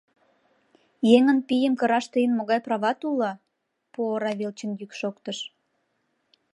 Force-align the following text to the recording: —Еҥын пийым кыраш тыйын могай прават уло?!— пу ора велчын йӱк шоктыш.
—Еҥын 1.15 1.39
пийым 1.47 1.73
кыраш 1.79 2.05
тыйын 2.13 2.31
могай 2.37 2.59
прават 2.65 2.99
уло?!— 3.09 3.31
пу 3.91 3.99
ора 4.13 4.31
велчын 4.39 4.71
йӱк 4.79 4.91
шоктыш. 4.99 5.37